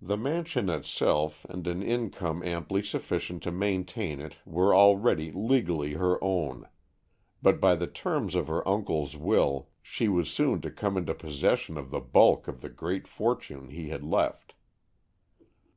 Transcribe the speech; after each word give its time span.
The 0.00 0.16
mansion 0.16 0.68
itself 0.68 1.44
and 1.44 1.68
an 1.68 1.84
income 1.84 2.42
amply 2.42 2.82
sufficient 2.82 3.44
to 3.44 3.52
maintain 3.52 4.20
it 4.20 4.38
were 4.44 4.74
already 4.74 5.30
legally 5.30 5.92
her 5.92 6.18
own, 6.20 6.68
but 7.42 7.60
by 7.60 7.76
the 7.76 7.86
terms 7.86 8.34
of 8.34 8.48
her 8.48 8.66
uncle's 8.66 9.16
will 9.16 9.68
she 9.80 10.08
was 10.08 10.32
soon 10.32 10.60
to 10.62 10.70
come 10.72 10.96
into 10.96 11.14
possession 11.14 11.78
of 11.78 11.92
the 11.92 12.00
bulk 12.00 12.48
of 12.48 12.60
the 12.60 12.70
great 12.70 13.06
fortune 13.06 13.68
he 13.68 13.90
had 13.90 14.02
left. 14.02 14.54